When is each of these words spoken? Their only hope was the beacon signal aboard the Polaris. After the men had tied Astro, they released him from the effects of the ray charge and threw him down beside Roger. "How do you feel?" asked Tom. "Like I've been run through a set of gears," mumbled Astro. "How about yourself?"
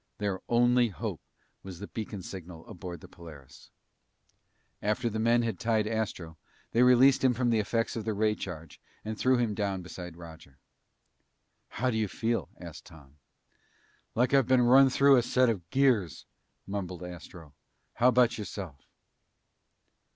Their 0.17 0.41
only 0.49 0.87
hope 0.87 1.21
was 1.61 1.77
the 1.79 1.85
beacon 1.85 2.23
signal 2.23 2.65
aboard 2.65 3.01
the 3.01 3.07
Polaris. 3.07 3.69
After 4.81 5.11
the 5.11 5.19
men 5.19 5.43
had 5.43 5.59
tied 5.59 5.85
Astro, 5.85 6.39
they 6.71 6.81
released 6.81 7.23
him 7.23 7.35
from 7.35 7.51
the 7.51 7.59
effects 7.59 7.95
of 7.95 8.03
the 8.03 8.15
ray 8.15 8.33
charge 8.33 8.81
and 9.05 9.15
threw 9.15 9.37
him 9.37 9.53
down 9.53 9.83
beside 9.83 10.17
Roger. 10.17 10.57
"How 11.67 11.91
do 11.91 11.97
you 11.97 12.07
feel?" 12.07 12.49
asked 12.59 12.85
Tom. 12.87 13.17
"Like 14.15 14.33
I've 14.33 14.47
been 14.47 14.63
run 14.63 14.89
through 14.89 15.17
a 15.17 15.21
set 15.21 15.49
of 15.51 15.69
gears," 15.69 16.25
mumbled 16.65 17.03
Astro. 17.03 17.53
"How 17.93 18.07
about 18.07 18.39
yourself?" 18.39 18.83